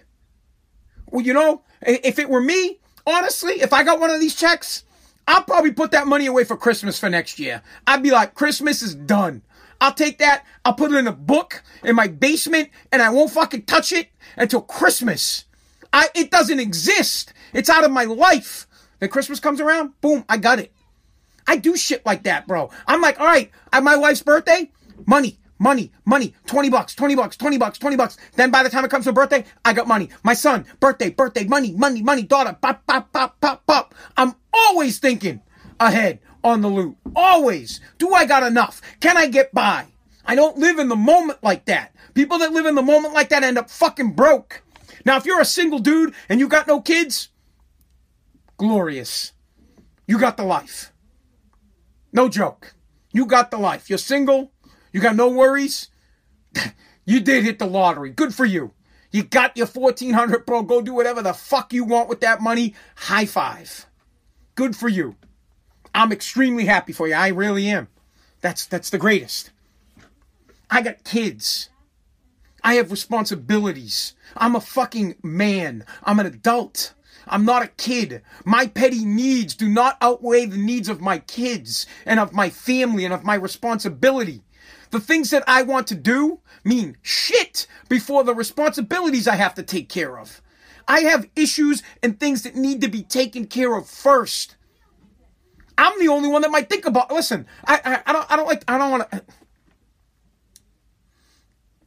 [1.10, 4.84] Well, you know, if it were me, honestly, if I got one of these checks,
[5.26, 7.62] I'll probably put that money away for Christmas for next year.
[7.86, 9.42] I'd be like, Christmas is done.
[9.80, 13.30] I'll take that, I'll put it in a book in my basement, and I won't
[13.30, 15.44] fucking touch it until Christmas.
[15.92, 17.32] I it doesn't exist.
[17.52, 18.66] It's out of my life.
[18.98, 20.72] Then Christmas comes around, boom, I got it.
[21.46, 22.70] I do shit like that, bro.
[22.86, 24.70] I'm like, all right, at my wife's birthday,
[25.06, 28.16] money money, money, 20 bucks, 20 bucks, 20 bucks, 20 bucks.
[28.34, 30.10] Then by the time it comes to birthday, I got money.
[30.22, 33.94] My son, birthday, birthday, money, money, money, daughter, pop, pop, pop, pop, pop.
[34.16, 35.42] I'm always thinking
[35.78, 36.96] ahead on the loot.
[37.14, 37.80] Always.
[37.98, 38.80] Do I got enough?
[39.00, 39.86] Can I get by?
[40.24, 41.94] I don't live in the moment like that.
[42.14, 44.62] People that live in the moment like that end up fucking broke.
[45.04, 47.28] Now, if you're a single dude and you got no kids,
[48.56, 49.32] glorious.
[50.06, 50.92] You got the life.
[52.12, 52.74] No joke.
[53.12, 53.88] You got the life.
[53.88, 54.52] You're single,
[54.92, 55.90] you got no worries?
[57.04, 58.10] you did hit the lottery.
[58.10, 58.72] Good for you.
[59.12, 60.62] You got your 1400 bro.
[60.62, 62.74] Go do whatever the fuck you want with that money.
[62.96, 63.86] High five.
[64.56, 65.16] Good for you.
[65.94, 67.14] I'm extremely happy for you.
[67.14, 67.88] I really am.
[68.40, 69.50] That's that's the greatest.
[70.70, 71.68] I got kids.
[72.64, 74.14] I have responsibilities.
[74.36, 75.84] I'm a fucking man.
[76.02, 76.94] I'm an adult.
[77.28, 78.22] I'm not a kid.
[78.44, 83.04] My petty needs do not outweigh the needs of my kids and of my family
[83.04, 84.42] and of my responsibility.
[84.90, 89.62] The things that I want to do mean shit before the responsibilities I have to
[89.62, 90.40] take care of.
[90.88, 94.56] I have issues and things that need to be taken care of first.
[95.78, 97.10] I'm the only one that might think about.
[97.10, 99.22] Listen, I I, I don't I don't like I don't want to.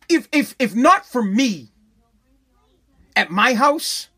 [0.10, 1.72] if if if not for me
[3.16, 4.10] at my house,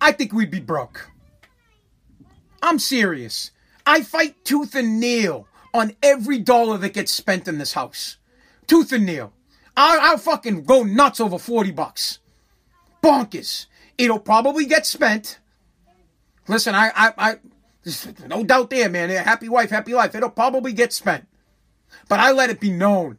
[0.00, 1.10] I think we'd be broke.
[2.62, 3.50] I'm serious.
[3.84, 8.16] I fight tooth and nail on every dollar that gets spent in this house.
[8.66, 9.32] Tooth and nail.
[9.76, 12.18] I'll, I'll fucking go nuts over 40 bucks.
[13.02, 13.66] Bonkers.
[13.98, 15.38] It'll probably get spent.
[16.48, 17.36] Listen, I, I, I,
[18.26, 19.10] no doubt there, man.
[19.10, 20.14] Happy wife, happy life.
[20.14, 21.26] It'll probably get spent.
[22.08, 23.18] But I let it be known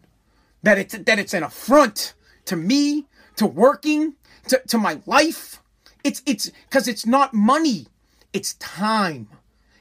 [0.64, 2.14] that it's, that it's an affront
[2.46, 4.16] to me, to working,
[4.48, 5.62] to, to my life.
[6.04, 7.88] It's, it's, cause it's not money.
[8.34, 9.28] It's time.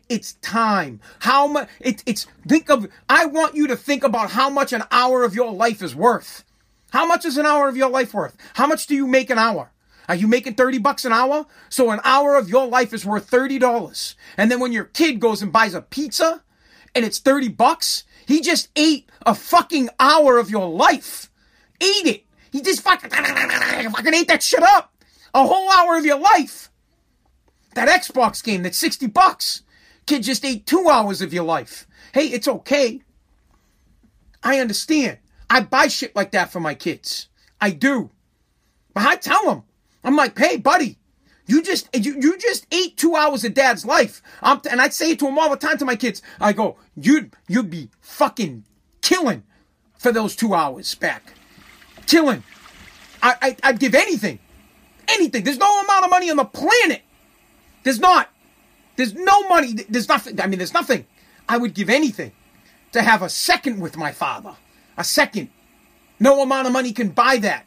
[0.08, 1.00] It's time.
[1.20, 1.68] How much?
[1.80, 2.88] It, it's think of.
[3.08, 6.44] I want you to think about how much an hour of your life is worth.
[6.90, 8.36] How much is an hour of your life worth?
[8.54, 9.72] How much do you make an hour?
[10.08, 11.46] Are you making 30 bucks an hour?
[11.68, 14.14] So an hour of your life is worth $30.
[14.36, 16.42] And then when your kid goes and buys a pizza
[16.94, 21.30] and it's 30 bucks, he just ate a fucking hour of your life.
[21.80, 22.24] Ate it.
[22.52, 24.92] He just fucking, fucking ate that shit up.
[25.34, 26.70] A whole hour of your life.
[27.74, 29.62] That Xbox game that's 60 bucks.
[30.06, 31.86] Kid just ate two hours of your life.
[32.12, 33.02] Hey, it's okay.
[34.42, 35.18] I understand.
[35.50, 37.28] I buy shit like that for my kids.
[37.60, 38.10] I do.
[38.94, 39.62] But I tell them,
[40.06, 40.98] I'm like, hey, buddy,
[41.46, 44.22] you just you, you just ate two hours of dad's life.
[44.40, 46.22] I'm t- and I say it to him all the time to my kids.
[46.40, 48.64] I go, you'd you'd be fucking
[49.02, 49.42] killing
[49.98, 51.32] for those two hours back.
[52.06, 52.44] Killing.
[53.20, 54.38] I, I I'd give anything.
[55.08, 55.44] Anything.
[55.44, 57.02] There's no amount of money on the planet.
[57.82, 58.30] There's not.
[58.96, 59.72] There's no money.
[59.88, 60.40] There's nothing.
[60.40, 61.06] I mean, there's nothing.
[61.48, 62.32] I would give anything
[62.92, 64.56] to have a second with my father.
[64.96, 65.50] A second.
[66.18, 67.65] No amount of money can buy that.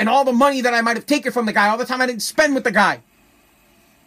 [0.00, 2.00] And all the money that I might have taken from the guy, all the time
[2.00, 3.02] I didn't spend with the guy,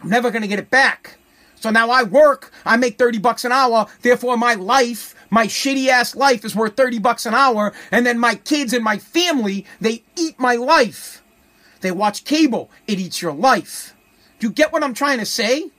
[0.01, 1.19] I'm never going to get it back.
[1.53, 5.89] So now I work, I make 30 bucks an hour, therefore my life, my shitty
[5.89, 9.67] ass life is worth 30 bucks an hour, and then my kids and my family,
[9.79, 11.21] they eat my life.
[11.82, 13.95] They watch cable, it eats your life.
[14.39, 15.69] Do you get what I'm trying to say?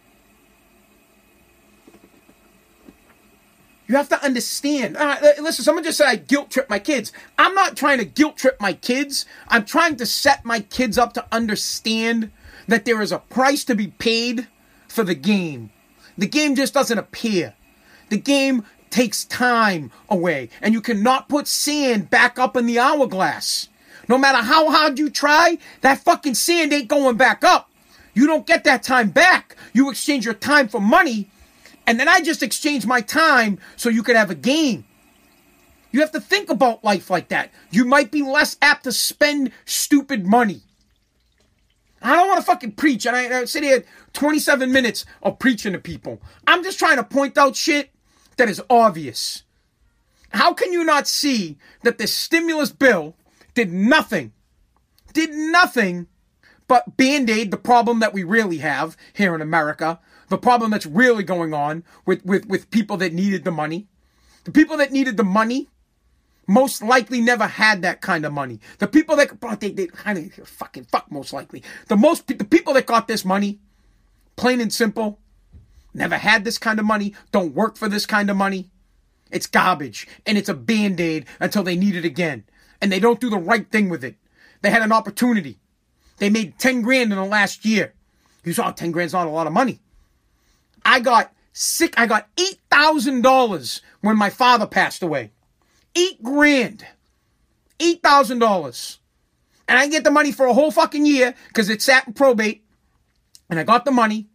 [3.86, 4.96] You have to understand.
[4.96, 7.12] Uh, listen, someone just said I guilt trip my kids.
[7.38, 9.26] I'm not trying to guilt trip my kids.
[9.48, 12.30] I'm trying to set my kids up to understand
[12.66, 14.48] that there is a price to be paid
[14.88, 15.70] for the game.
[16.16, 17.54] The game just doesn't appear.
[18.08, 23.68] The game takes time away, and you cannot put sand back up in the hourglass.
[24.08, 27.70] No matter how hard you try, that fucking sand ain't going back up.
[28.14, 29.56] You don't get that time back.
[29.72, 31.28] You exchange your time for money,
[31.86, 34.84] and then I just exchange my time so you could have a game.
[35.92, 37.52] You have to think about life like that.
[37.70, 40.62] You might be less apt to spend stupid money.
[42.02, 45.72] I don't want to fucking preach, and I, I sit here 27 minutes of preaching
[45.72, 46.20] to people.
[46.46, 47.90] I'm just trying to point out shit
[48.36, 49.44] that is obvious.
[50.30, 53.14] How can you not see that the stimulus bill
[53.54, 54.32] did nothing,
[55.12, 56.08] did nothing
[56.66, 60.86] but band aid the problem that we really have here in America, the problem that's
[60.86, 63.86] really going on with, with, with people that needed the money.
[64.44, 65.68] The people that needed the money
[66.46, 68.60] most likely never had that kind of money.
[68.78, 71.62] The people that they, they kind of fucking fuck most likely.
[71.88, 73.60] The most the people that got this money,
[74.36, 75.20] plain and simple,
[75.94, 78.70] never had this kind of money, don't work for this kind of money.
[79.30, 82.44] It's garbage and it's a band-aid until they need it again.
[82.80, 84.16] And they don't do the right thing with it.
[84.60, 85.58] They had an opportunity.
[86.18, 87.92] They made 10 grand in the last year.
[88.44, 89.80] You saw 10 grand's not a lot of money.
[90.84, 91.94] I got sick.
[91.98, 95.30] I got $8,000 when my father passed away.
[95.94, 96.86] Eight grand.
[97.78, 98.98] $8,000.
[99.66, 102.62] And I get the money for a whole fucking year because it sat in probate.
[103.48, 104.26] And I got the money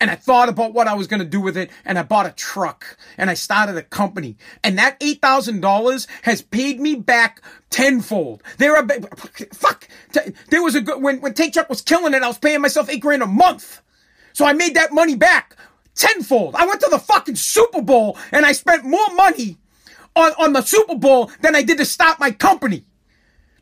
[0.00, 2.26] and I thought about what I was going to do with it and I bought
[2.26, 8.42] a truck and I started a company and that $8,000 has paid me back tenfold.
[8.56, 8.86] There are,
[9.52, 9.86] fuck,
[10.48, 12.88] there was a good, when, when Take Chuck was killing it, I was paying myself
[12.88, 13.82] eight grand a month.
[14.32, 15.56] So I made that money back
[15.94, 16.54] tenfold.
[16.54, 19.58] I went to the fucking Super Bowl and I spent more money
[20.16, 22.84] on, on the Super Bowl than I did to start my company.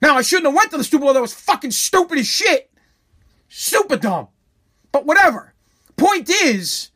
[0.00, 1.14] Now I shouldn't have went to the Super Bowl.
[1.14, 2.70] That was fucking stupid as shit.
[3.48, 4.28] Super dumb.
[4.92, 5.54] But whatever.
[5.98, 6.90] Point is,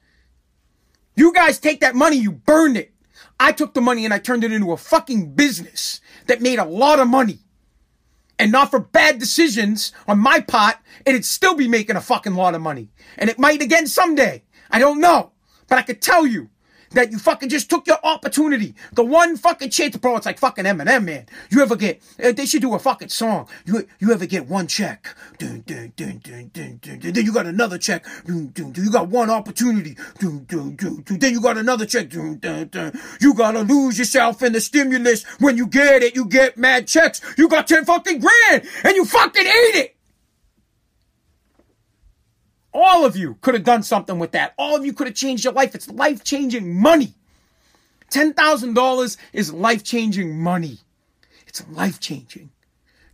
[1.14, 2.94] you guys take that money, you burned it.
[3.38, 6.64] I took the money and I turned it into a fucking business that made a
[6.64, 7.40] lot of money.
[8.38, 12.54] And not for bad decisions on my part, it'd still be making a fucking lot
[12.54, 12.90] of money.
[13.18, 14.44] And it might again someday.
[14.70, 15.32] I don't know.
[15.68, 16.50] But I could tell you
[16.94, 18.74] that you fucking just took your opportunity.
[18.92, 20.16] The one fucking chance, bro.
[20.16, 21.26] It's like fucking Eminem, man.
[21.50, 22.02] You ever get?
[22.22, 23.48] Uh, they should do a fucking song.
[23.64, 25.14] You you ever get one check?
[25.38, 27.12] Dun, dun, dun, dun, dun, dun, dun.
[27.12, 28.04] Then you got another check.
[28.26, 28.84] Dun, dun, dun.
[28.84, 29.96] You got one opportunity.
[30.18, 31.18] Dun, dun, dun, dun.
[31.18, 32.10] Then you got another check.
[32.10, 32.98] Dun, dun, dun.
[33.20, 35.24] You gotta lose yourself in the stimulus.
[35.40, 37.20] When you get it, you get mad checks.
[37.36, 39.96] You got ten fucking grand, and you fucking ate it.
[42.74, 44.54] All of you could have done something with that.
[44.56, 45.74] All of you could have changed your life.
[45.74, 47.14] It's life changing money.
[48.10, 50.78] $10,000 is life changing money.
[51.46, 52.50] It's life changing.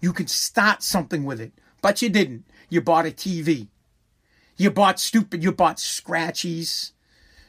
[0.01, 2.45] You can start something with it, but you didn't.
[2.69, 3.69] You bought a TV.
[4.57, 6.93] You bought stupid, you bought scratchies.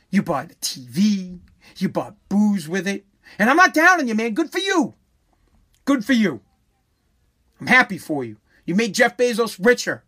[0.09, 1.39] You bought a TV.
[1.77, 3.05] You bought booze with it.
[3.37, 4.33] And I'm not down on you, man.
[4.33, 4.95] Good for you.
[5.85, 6.41] Good for you.
[7.59, 8.37] I'm happy for you.
[8.65, 10.03] You made Jeff Bezos richer.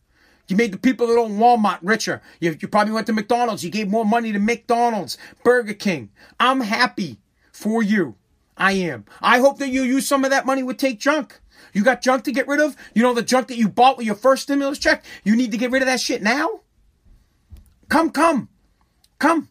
[0.52, 2.22] You made the people that own Walmart richer.
[2.42, 3.64] You, you probably went to McDonald's.
[3.64, 6.10] You gave more money to McDonald's, Burger King.
[6.42, 7.20] I'm happy
[7.54, 8.16] for you.
[8.58, 9.06] I am.
[9.22, 11.40] I hope that you use some of that money with Take Junk.
[11.72, 12.76] You got junk to get rid of?
[12.94, 15.06] You know the junk that you bought with your first stimulus check?
[15.24, 16.60] You need to get rid of that shit now?
[17.88, 18.50] Come, come.
[19.20, 19.48] Come.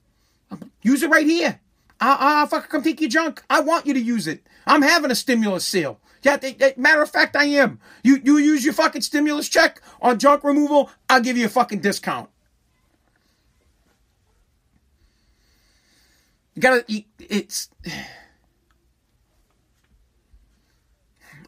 [0.83, 1.61] Use it right here.
[1.99, 3.43] I, I, fucking come take your junk.
[3.49, 4.47] I want you to use it.
[4.67, 5.99] I'm having a stimulus sale.
[6.23, 7.81] Yeah, they, they, matter of fact, I am.
[8.05, 11.81] You you use your fucking stimulus check on junk removal, I'll give you a fucking
[11.81, 12.29] discount.
[16.55, 16.85] You gotta.
[17.19, 17.71] It's.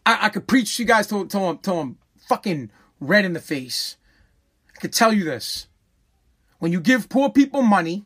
[0.05, 3.35] I, I could preach to you guys till, till, I'm, till I'm fucking red in
[3.35, 3.97] the face.
[4.77, 5.69] I could tell you this.
[6.59, 8.05] When you give poor people money,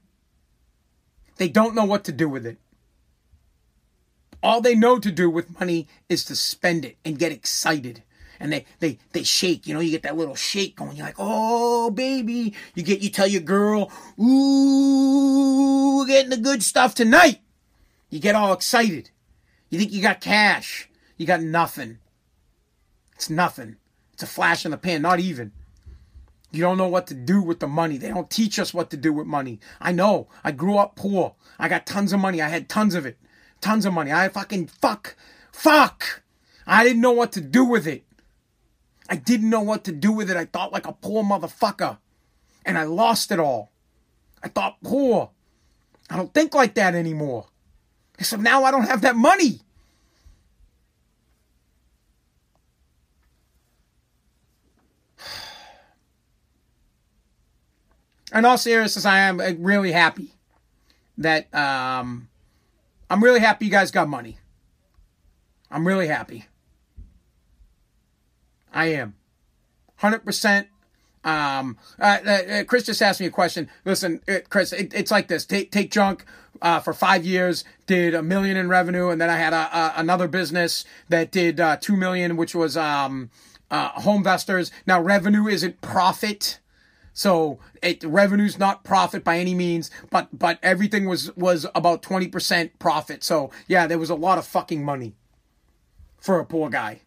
[1.36, 2.58] they don't know what to do with it.
[4.46, 8.04] All they know to do with money is to spend it and get excited.
[8.38, 10.96] And they, they, they shake, you know, you get that little shake going.
[10.96, 12.54] You're like, oh, baby.
[12.76, 17.40] You get, you tell your girl, ooh, getting the good stuff tonight.
[18.08, 19.10] You get all excited.
[19.68, 20.88] You think you got cash.
[21.16, 21.98] You got nothing.
[23.16, 23.74] It's nothing.
[24.12, 25.50] It's a flash in the pan, not even.
[26.52, 27.98] You don't know what to do with the money.
[27.98, 29.58] They don't teach us what to do with money.
[29.80, 30.28] I know.
[30.44, 31.34] I grew up poor.
[31.58, 32.40] I got tons of money.
[32.40, 33.18] I had tons of it.
[33.60, 34.12] Tons of money.
[34.12, 35.16] I fucking fuck.
[35.52, 36.22] Fuck.
[36.66, 38.04] I didn't know what to do with it.
[39.08, 40.36] I didn't know what to do with it.
[40.36, 41.98] I thought like a poor motherfucker.
[42.64, 43.70] And I lost it all.
[44.42, 45.30] I thought poor.
[46.10, 47.46] I don't think like that anymore.
[48.20, 49.60] So now I don't have that money.
[58.34, 60.30] in all seriousness, I am really happy
[61.18, 62.28] that um,
[63.08, 64.38] I'm really happy you guys got money.
[65.70, 66.46] I'm really happy.
[68.72, 69.14] I am.
[70.00, 70.66] 100%.
[71.24, 73.68] Um, uh, uh, Chris just asked me a question.
[73.84, 75.44] Listen, it, uh, Chris, it, it's like this.
[75.44, 76.24] Take, take junk.
[76.62, 79.92] Uh, for five years, did a million in revenue, and then I had a, a
[79.96, 83.28] another business that did uh, two million, which was um,
[83.70, 84.70] uh, HomeVestors.
[84.86, 86.58] Now, revenue isn't profit
[87.16, 92.72] so it revenue's not profit by any means, but but everything was was about 20%
[92.78, 93.24] profit.
[93.24, 95.16] So yeah, there was a lot of fucking money
[96.18, 97.00] for a poor guy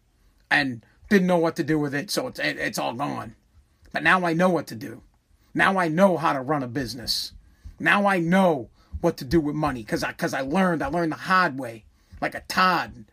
[0.50, 3.36] and didn't know what to do with it, so it's it, it's all gone.
[3.92, 5.02] But now I know what to do.
[5.54, 7.32] Now I know how to run a business.
[7.78, 8.68] Now I know
[9.00, 11.84] what to do with money cuz I cuz I learned, I learned the hard way
[12.20, 13.04] like a Todd.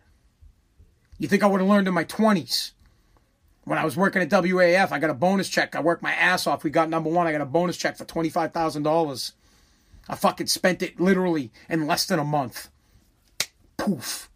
[1.19, 2.71] You think I would have learned in my 20s?
[3.67, 5.75] When I was working at WAF, I got a bonus check.
[5.75, 6.63] I worked my ass off.
[6.63, 7.27] We got number one.
[7.27, 9.31] I got a bonus check for $25,000.
[10.07, 12.69] I fucking spent it literally in less than a month.
[13.75, 14.29] Poof.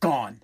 [0.00, 0.42] Gone.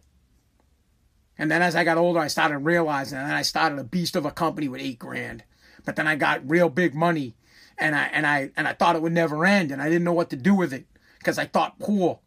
[1.37, 4.17] And then as I got older, I started realizing, and then I started a beast
[4.17, 5.45] of a company with eight grand.
[5.85, 7.35] But then I got real big money,
[7.77, 10.15] and I and I and I thought it would never end, and I didn't know
[10.15, 10.87] what to do with it
[11.19, 12.21] because I thought poor,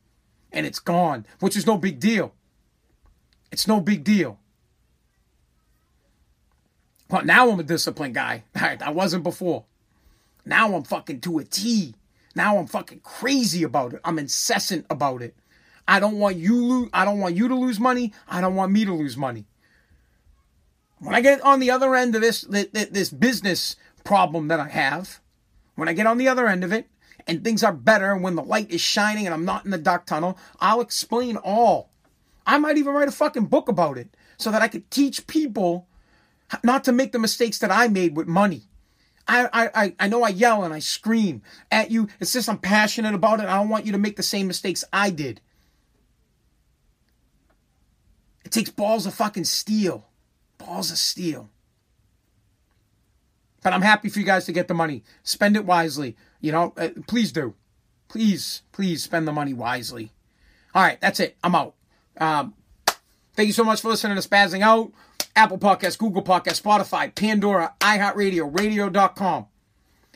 [0.52, 2.36] and it's gone, which is no big deal.
[3.52, 4.39] It's no big deal.
[7.23, 8.43] Now I'm a disciplined guy.
[8.56, 9.65] I wasn't before.
[10.45, 11.95] Now I'm fucking to a T.
[12.36, 14.01] Now I'm fucking crazy about it.
[14.04, 15.36] I'm incessant about it.
[15.88, 16.89] I don't want you lose.
[16.93, 18.13] I don't want you to lose money.
[18.28, 19.45] I don't want me to lose money.
[20.99, 25.19] When I get on the other end of this this business problem that I have,
[25.75, 26.88] when I get on the other end of it
[27.28, 29.78] and things are better, and when the light is shining and I'm not in the
[29.78, 31.89] dark tunnel, I'll explain all.
[32.45, 35.88] I might even write a fucking book about it so that I could teach people
[36.64, 38.64] not to make the mistakes that I made with money.
[39.28, 41.41] I, I, I know I yell and I scream
[41.72, 42.08] at you.
[42.20, 43.48] It's just I'm passionate about it.
[43.48, 45.41] I don't want you to make the same mistakes I did.
[48.43, 50.06] It takes balls of fucking steel.
[50.60, 51.50] Balls of steel.
[53.64, 55.04] But I'm happy for you guys to get the money.
[55.24, 56.16] Spend it wisely.
[56.39, 57.56] You know, uh, please do.
[58.08, 60.12] please, please spend the money wisely.
[60.74, 61.36] All right, that's it.
[61.43, 61.74] I'm out.
[62.18, 62.54] Um,
[63.34, 64.91] thank you so much for listening to Spazzing Out.
[65.38, 69.48] Apple Podcast, Google Podcast, Spotify, Pandora, iHeartRadio, radio.com.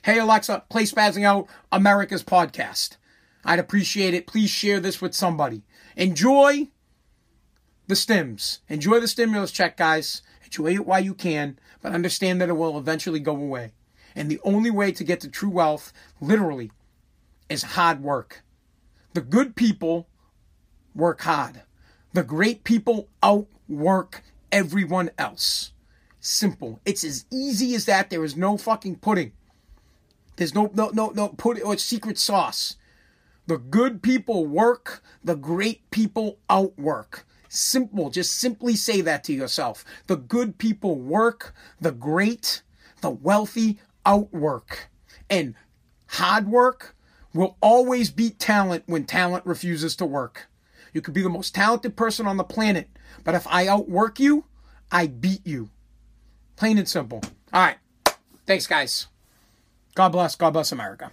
[0.02, 2.96] Hey Alexa, play Spazzing Out, America's podcast.
[3.44, 4.28] I'd appreciate it.
[4.28, 5.64] Please share this with somebody.
[5.98, 6.70] Enjoy
[7.88, 8.60] the stims.
[8.70, 10.22] Enjoy the stimulus check, guys.
[10.46, 13.74] Enjoy it while you can, but understand that it will eventually go away.
[14.16, 15.92] And the only way to get to true wealth,
[16.22, 16.72] literally,
[17.50, 18.42] is hard work.
[19.14, 20.08] The good people
[20.96, 21.64] work hard.
[22.14, 25.72] The great people outwork everyone else.
[26.20, 26.80] Simple.
[26.86, 28.10] It's as easy as that.
[28.10, 29.32] There is no fucking pudding.
[30.36, 32.76] There's no no no no pudding or secret sauce.
[33.48, 37.26] The good people work, the great people outwork.
[37.48, 38.10] Simple.
[38.10, 39.84] Just simply say that to yourself.
[40.08, 42.62] The good people work, the great,
[43.02, 44.90] the wealthy outwork.
[45.30, 45.56] And
[46.08, 46.96] hard work
[47.34, 50.48] will always beat talent when talent refuses to work.
[50.94, 52.90] You could be the most talented person on the planet,
[53.24, 54.46] but if I outwork you,
[54.92, 55.70] I beat you.
[56.56, 57.22] Plain and simple.
[57.54, 57.78] All right.
[58.46, 59.08] Thanks, guys.
[59.96, 60.36] God bless.
[60.36, 61.12] God bless America.